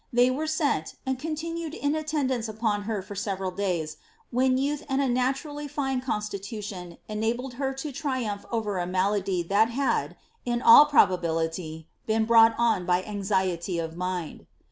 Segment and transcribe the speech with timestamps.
[0.11, 3.97] They were sent, and continued in attendance upon her for several days,
[4.31, 9.69] when youth and a naturally fine constitution enabled her to triumph over a maUdy that
[9.69, 14.47] had, in all probability, been brought on by anxiety of mind.